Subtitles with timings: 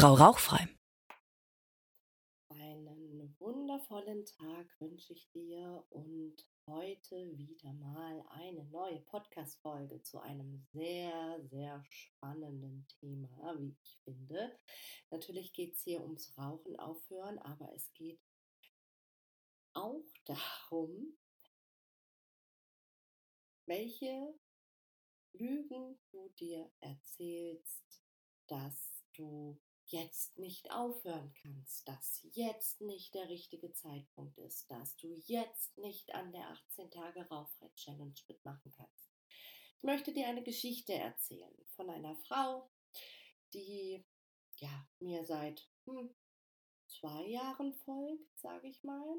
[0.00, 0.68] Frau Rauchfrei.
[2.50, 6.36] Einen wundervollen Tag wünsche ich dir und
[6.68, 14.56] heute wieder mal eine neue Podcast-Folge zu einem sehr, sehr spannenden Thema, wie ich finde.
[15.10, 18.20] Natürlich geht es hier ums Rauchen aufhören, aber es geht
[19.72, 21.18] auch darum,
[23.66, 24.32] welche
[25.32, 28.00] Lügen du dir erzählst,
[28.46, 29.60] dass du
[29.90, 36.14] jetzt nicht aufhören kannst, dass jetzt nicht der richtige Zeitpunkt ist, dass du jetzt nicht
[36.14, 39.10] an der 18 Tage Rauchfrei Challenge mitmachen kannst.
[39.78, 42.70] Ich möchte dir eine Geschichte erzählen von einer Frau,
[43.54, 44.04] die
[44.56, 46.14] ja mir seit hm,
[46.86, 49.16] zwei Jahren folgt, sage ich mal,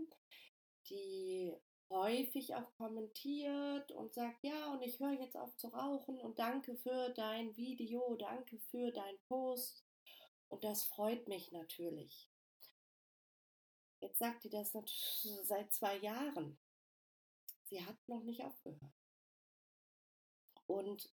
[0.90, 1.56] die
[1.90, 6.76] häufig auch kommentiert und sagt, ja, und ich höre jetzt auf zu rauchen und danke
[6.76, 9.89] für dein Video, danke für dein Post.
[10.50, 12.30] Und das freut mich natürlich.
[14.02, 14.72] Jetzt sagt die das
[15.44, 16.58] seit zwei Jahren.
[17.66, 18.94] Sie hat noch nicht aufgehört.
[20.66, 21.12] Und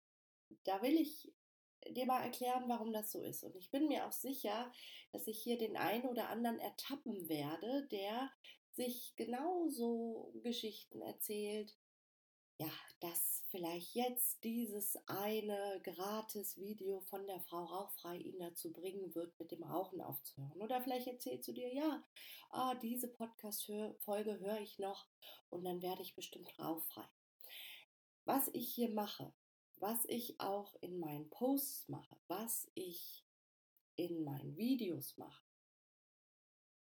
[0.64, 1.32] da will ich
[1.88, 3.42] dir mal erklären, warum das so ist.
[3.44, 4.72] Und ich bin mir auch sicher,
[5.12, 8.30] dass ich hier den einen oder anderen ertappen werde, der
[8.72, 11.76] sich genauso Geschichten erzählt,
[12.58, 19.14] ja, dass vielleicht jetzt dieses eine gratis Video von der Frau Rauchfrei ihn dazu bringen
[19.14, 20.60] wird, mit dem Rauchen aufzuhören.
[20.62, 22.04] Oder vielleicht erzählst du dir, ja,
[22.50, 25.08] ah, diese Podcast-Folge höre ich noch
[25.50, 27.08] und dann werde ich bestimmt rauchfrei.
[28.24, 29.32] Was ich hier mache,
[29.76, 33.24] was ich auch in meinen Posts mache, was ich
[33.96, 35.44] in meinen Videos mache,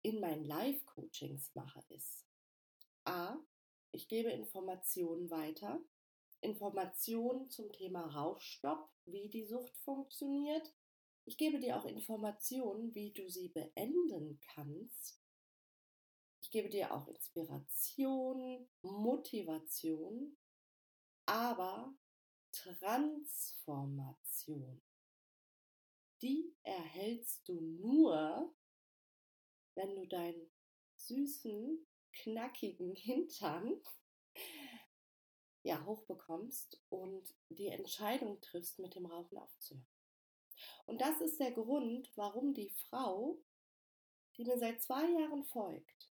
[0.03, 2.27] in meinen Live-Coachings mache, ist
[3.05, 3.37] A,
[3.97, 5.81] ich gebe Informationen weiter.
[6.43, 10.75] Informationen zum Thema Rauchstopp, wie die Sucht funktioniert.
[11.25, 15.23] Ich gebe dir auch Informationen, wie du sie beenden kannst.
[16.43, 20.37] Ich gebe dir auch Inspiration, Motivation,
[21.25, 21.97] aber
[22.53, 24.83] Transformation.
[26.21, 28.55] Die erhältst du nur,
[29.75, 30.51] wenn du deinen
[30.97, 31.87] süßen
[32.23, 33.81] knackigen Hintern
[35.63, 39.87] ja, hochbekommst und die Entscheidung triffst, mit dem Rauchen aufzuhören.
[40.87, 43.39] Und das ist der Grund, warum die Frau,
[44.37, 46.11] die mir seit zwei Jahren folgt,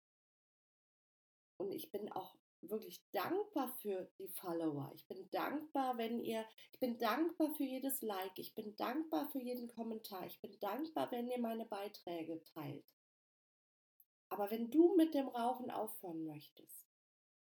[1.57, 4.91] und ich bin auch wirklich dankbar für die Follower.
[4.95, 9.39] Ich bin dankbar, wenn ihr, ich bin dankbar für jedes Like, ich bin dankbar für
[9.39, 12.85] jeden Kommentar, ich bin dankbar, wenn ihr meine Beiträge teilt.
[14.31, 16.87] Aber wenn du mit dem Rauchen aufhören möchtest,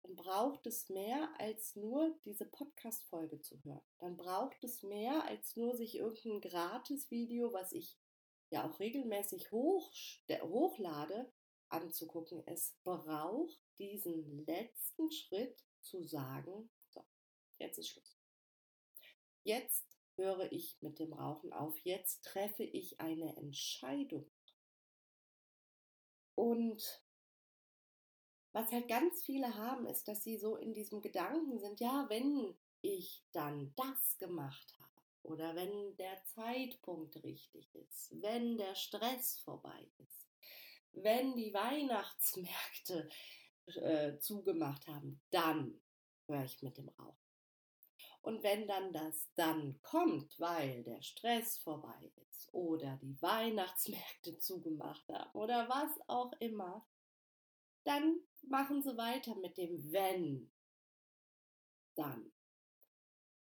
[0.03, 3.81] dann braucht es mehr als nur diese Podcast-Folge zu hören.
[3.99, 7.99] Dann braucht es mehr als nur sich irgendein Gratis-Video, was ich
[8.51, 9.91] ja auch regelmäßig hoch,
[10.29, 11.33] hochlade,
[11.71, 12.47] anzugucken.
[12.47, 17.03] Es braucht diesen letzten Schritt zu sagen, so,
[17.59, 18.19] jetzt ist Schluss.
[19.45, 21.79] Jetzt höre ich mit dem Rauchen auf.
[21.85, 24.31] Jetzt treffe ich eine Entscheidung.
[26.37, 27.03] Und
[28.53, 32.57] was halt ganz viele haben, ist, dass sie so in diesem Gedanken sind, ja, wenn
[32.81, 39.91] ich dann das gemacht habe oder wenn der Zeitpunkt richtig ist, wenn der Stress vorbei
[39.99, 40.29] ist,
[40.93, 43.11] wenn die Weihnachtsmärkte
[43.67, 45.81] äh, zugemacht haben, dann
[46.27, 47.26] höre ich mit dem Rauchen.
[48.27, 55.09] Und wenn dann das dann kommt, weil der Stress vorbei ist oder die Weihnachtsmärkte zugemacht
[55.09, 56.85] haben oder was auch immer,
[57.85, 60.51] dann machen sie weiter mit dem wenn
[61.95, 62.33] dann.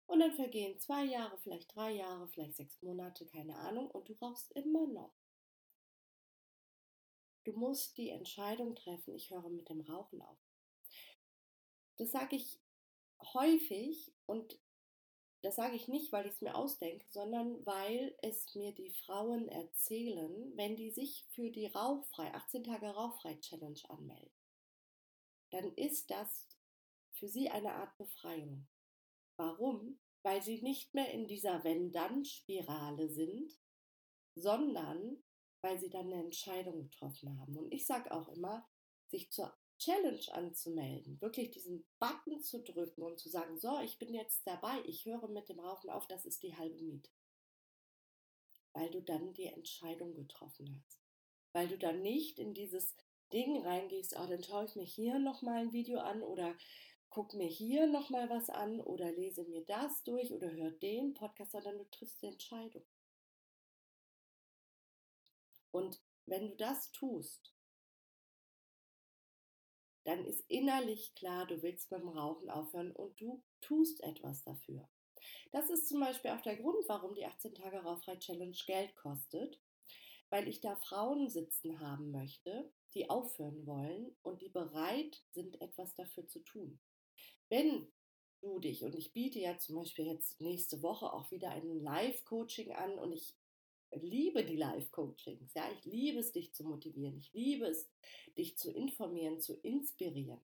[0.06, 4.12] Und dann vergehen zwei Jahre, vielleicht drei Jahre, vielleicht sechs Monate, keine Ahnung, und du
[4.22, 5.16] rauchst immer noch.
[7.42, 10.38] Du musst die Entscheidung treffen, ich höre mit dem Rauchen auf.
[11.96, 12.60] Das sage ich
[13.34, 14.56] häufig und
[15.43, 19.49] das sage ich nicht, weil ich es mir ausdenke, sondern weil es mir die Frauen
[19.49, 24.32] erzählen, wenn die sich für die Rauchfrei, 18 Tage Rauchfrei Challenge anmelden.
[25.50, 26.49] Dann ist das
[27.12, 28.67] für sie eine Art Befreiung.
[29.37, 30.00] Warum?
[30.23, 33.56] Weil sie nicht mehr in dieser Wenn-Dann-Spirale sind,
[34.34, 35.23] sondern
[35.61, 37.56] weil sie dann eine Entscheidung getroffen haben.
[37.56, 38.69] Und ich sage auch immer,
[39.06, 44.12] sich zur Challenge anzumelden, wirklich diesen Button zu drücken und zu sagen, so, ich bin
[44.12, 47.10] jetzt dabei, ich höre mit dem Rauchen auf, das ist die halbe Miete.
[48.72, 50.98] Weil du dann die Entscheidung getroffen hast.
[51.52, 52.94] Weil du dann nicht in dieses
[53.32, 56.56] Ding reingehst, oh, dann schaue ich mir hier nochmal ein Video an oder
[57.10, 61.52] guck mir hier nochmal was an oder lese mir das durch oder hör den Podcast,
[61.52, 62.84] sondern du triffst die Entscheidung.
[65.70, 67.54] Und wenn du das tust,
[70.08, 74.88] dann ist innerlich klar, du willst mit dem Rauchen aufhören und du tust etwas dafür.
[75.52, 79.60] Das ist zum Beispiel auch der Grund, warum die 18 Tage Rauchfrei Challenge Geld kostet,
[80.31, 85.94] weil ich da Frauen sitzen haben möchte, die aufhören wollen und die bereit sind, etwas
[85.94, 86.81] dafür zu tun.
[87.50, 87.93] Wenn
[88.40, 92.72] du dich, und ich biete ja zum Beispiel jetzt nächste Woche auch wieder ein Live-Coaching
[92.72, 93.37] an und ich
[93.93, 97.88] liebe die Live-Coachings, ja, ich liebe es, dich zu motivieren, ich liebe es,
[98.37, 100.40] dich zu informieren, zu inspirieren.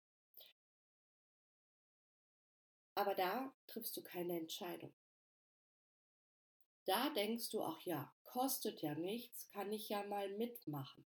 [2.95, 4.93] Aber da triffst du keine Entscheidung.
[6.85, 11.05] Da denkst du, ach ja, kostet ja nichts, kann ich ja mal mitmachen.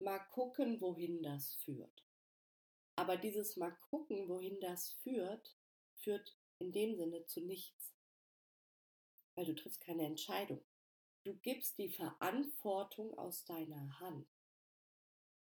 [0.00, 2.04] Mal gucken, wohin das führt.
[2.96, 5.56] Aber dieses Mal gucken, wohin das führt,
[5.94, 7.94] führt in dem Sinne zu nichts.
[9.34, 10.62] Weil du triffst keine Entscheidung.
[11.22, 14.26] Du gibst die Verantwortung aus deiner Hand.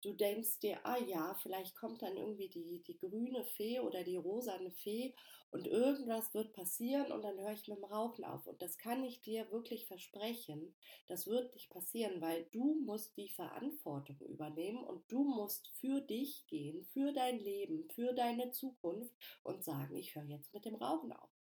[0.06, 4.18] Du denkst dir, ah ja, vielleicht kommt dann irgendwie die, die grüne Fee oder die
[4.18, 5.16] rosane Fee
[5.50, 8.46] und irgendwas wird passieren und dann höre ich mit dem Rauchen auf.
[8.46, 10.76] Und das kann ich dir wirklich versprechen.
[11.08, 16.46] Das wird nicht passieren, weil du musst die Verantwortung übernehmen und du musst für dich
[16.46, 21.14] gehen, für dein Leben, für deine Zukunft und sagen, ich höre jetzt mit dem Rauchen
[21.14, 21.35] auf.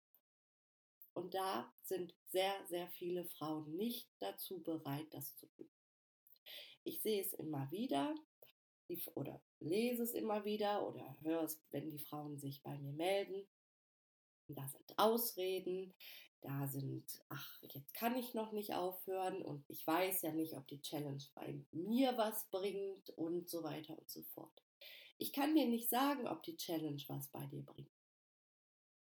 [1.15, 5.69] Und da sind sehr, sehr viele Frauen nicht dazu bereit, das zu tun.
[6.83, 8.13] Ich sehe es immer wieder
[9.15, 13.47] oder lese es immer wieder oder höre es, wenn die Frauen sich bei mir melden.
[14.47, 15.95] Da sind Ausreden,
[16.41, 20.67] da sind, ach, jetzt kann ich noch nicht aufhören und ich weiß ja nicht, ob
[20.67, 24.61] die Challenge bei mir was bringt und so weiter und so fort.
[25.17, 27.94] Ich kann dir nicht sagen, ob die Challenge was bei dir bringt.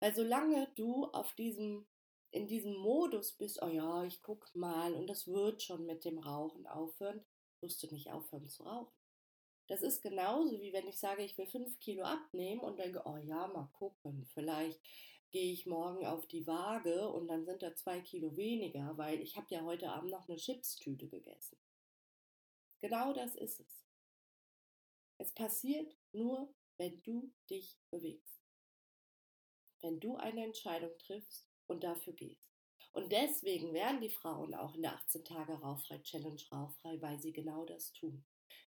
[0.00, 1.86] Weil solange du auf diesem,
[2.30, 6.18] in diesem Modus bist, oh ja, ich guck mal und das wird schon mit dem
[6.18, 7.24] Rauchen aufhören,
[7.60, 8.92] wirst du nicht aufhören zu rauchen.
[9.66, 13.18] Das ist genauso wie wenn ich sage, ich will fünf Kilo abnehmen und denke, oh
[13.18, 14.80] ja, mal gucken, vielleicht
[15.30, 19.36] gehe ich morgen auf die Waage und dann sind da zwei Kilo weniger, weil ich
[19.36, 21.58] habe ja heute Abend noch eine Chipstüte gegessen.
[22.80, 23.84] Genau das ist es.
[25.18, 28.37] Es passiert nur, wenn du dich bewegst
[29.82, 32.48] wenn du eine Entscheidung triffst und dafür gehst.
[32.92, 37.32] Und deswegen werden die Frauen auch in der 18 Tage Rauchfrei Challenge rauchfrei, weil sie
[37.32, 38.24] genau das tun.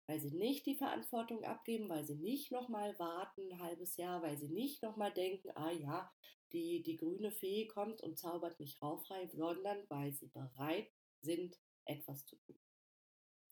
[0.07, 4.37] Weil sie nicht die Verantwortung abgeben, weil sie nicht nochmal warten ein halbes Jahr, weil
[4.39, 6.13] sie nicht nochmal denken, ah ja,
[6.53, 10.91] die, die grüne Fee kommt und zaubert mich rauchfrei, sondern weil sie bereit
[11.23, 12.59] sind, etwas zu tun.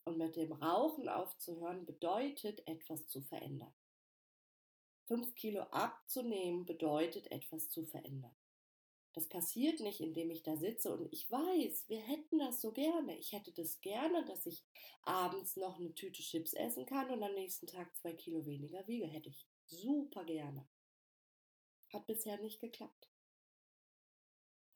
[0.05, 3.75] Und mit dem Rauchen aufzuhören bedeutet, etwas zu verändern.
[5.08, 8.37] Fünf Kilo abzunehmen bedeutet, etwas zu verändern.
[9.14, 13.16] Das passiert nicht, indem ich da sitze und ich weiß, wir hätten das so gerne.
[13.19, 14.64] Ich hätte das gerne, dass ich
[15.02, 19.06] abends noch eine Tüte Chips essen kann und am nächsten Tag zwei Kilo weniger wiege.
[19.06, 20.69] Hätte ich super gerne.
[21.93, 23.10] Hat bisher nicht geklappt.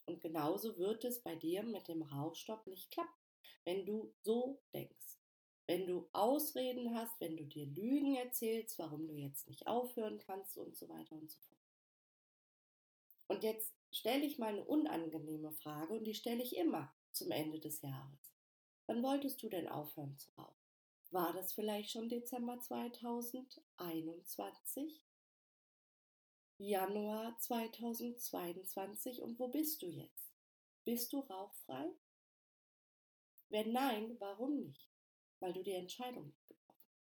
[0.06, 3.12] Und genauso wird es bei dir mit dem Rauchstopp nicht klappen,
[3.64, 5.21] wenn du so denkst.
[5.66, 10.58] Wenn du Ausreden hast, wenn du dir Lügen erzählst, warum du jetzt nicht aufhören kannst
[10.58, 11.60] und so weiter und so fort.
[13.28, 17.60] Und jetzt stelle ich mal eine unangenehme Frage und die stelle ich immer zum Ende
[17.60, 18.32] des Jahres.
[18.86, 20.56] Wann wolltest du denn aufhören zu rauchen?
[21.10, 25.04] War das vielleicht schon Dezember 2021?
[26.58, 30.32] Januar 2022 und wo bist du jetzt?
[30.84, 31.90] Bist du rauchfrei?
[33.48, 34.91] Wenn nein, warum nicht?
[35.42, 37.02] Weil du die Entscheidung nicht getroffen hast,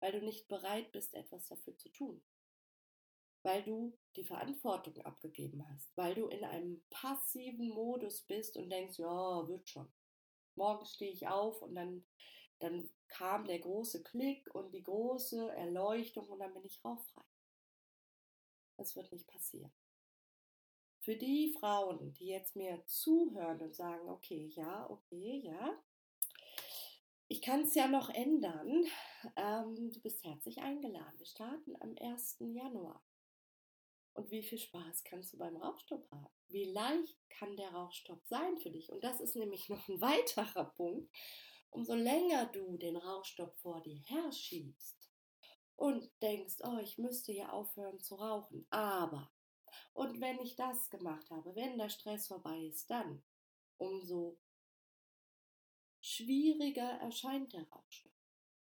[0.00, 2.22] weil du nicht bereit bist, etwas dafür zu tun,
[3.42, 8.98] weil du die Verantwortung abgegeben hast, weil du in einem passiven Modus bist und denkst,
[8.98, 9.90] ja, wird schon.
[10.54, 12.04] Morgen stehe ich auf und dann,
[12.58, 17.24] dann kam der große Klick und die große Erleuchtung und dann bin ich rauchfrei.
[18.76, 19.72] Das wird nicht passieren.
[21.00, 25.82] Für die Frauen, die jetzt mir zuhören und sagen, okay, ja, okay, ja,
[27.32, 28.84] ich kann es ja noch ändern.
[29.36, 31.18] Ähm, du bist herzlich eingeladen.
[31.18, 32.36] Wir starten am 1.
[32.40, 33.02] Januar.
[34.12, 36.34] Und wie viel Spaß kannst du beim Rauchstopp haben?
[36.48, 38.92] Wie leicht kann der Rauchstopp sein für dich?
[38.92, 41.10] Und das ist nämlich noch ein weiterer Punkt.
[41.70, 45.10] Umso länger du den Rauchstopp vor dir herschiebst
[45.76, 49.32] und denkst, oh, ich müsste ja aufhören zu rauchen, aber,
[49.94, 53.24] und wenn ich das gemacht habe, wenn der Stress vorbei ist, dann
[53.78, 54.38] umso
[56.02, 58.12] schwieriger erscheint der Rauchstoff.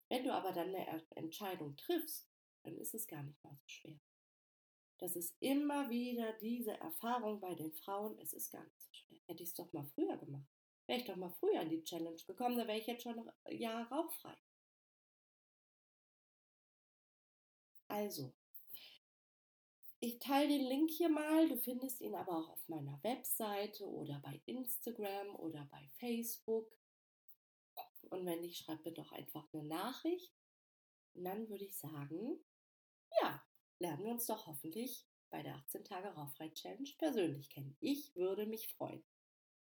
[0.10, 2.28] Wenn du aber dann eine Entscheidung triffst,
[2.64, 4.00] dann ist es gar nicht mal so schwer.
[5.00, 9.20] Das ist immer wieder diese Erfahrung bei den Frauen, es ist gar nicht so schwer.
[9.28, 10.48] Hätte ich es doch mal früher gemacht.
[10.88, 13.58] Wäre ich doch mal früher in die Challenge gekommen, da wäre ich jetzt schon ein
[13.58, 14.36] Jahr rauchfrei.
[17.90, 18.34] Also,
[20.00, 21.48] ich teile den Link hier mal.
[21.50, 26.72] Du findest ihn aber auch auf meiner Webseite oder bei Instagram oder bei Facebook.
[28.08, 30.34] Und wenn nicht, schreib mir doch einfach eine Nachricht.
[31.14, 32.40] Und dann würde ich sagen,
[33.22, 33.44] ja,
[33.80, 37.76] lernen wir uns doch hoffentlich bei der 18 Tage Rauchfrei Challenge persönlich kennen.
[37.80, 39.04] Ich würde mich freuen.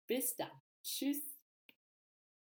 [0.07, 0.62] Bis dann.
[0.83, 1.36] Tschüss.